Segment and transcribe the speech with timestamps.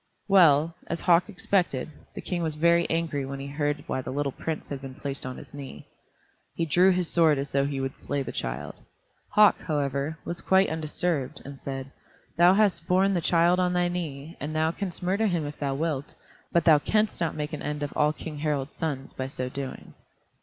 [0.27, 4.31] Well, as Hauk expected, the King was very angry when he heard why the little
[4.31, 5.87] prince had been placed on his knee.
[6.55, 8.73] He drew his sword as though he would slay the child.
[9.33, 11.91] Hauk, however, was quite undisturbed, and said,
[12.35, 15.75] "Thou hast borne the child on thy knee, and thou canst murder him if thou
[15.75, 16.15] wilt,
[16.51, 19.93] but thou canst not make an end of all King Harald's sons by so doing."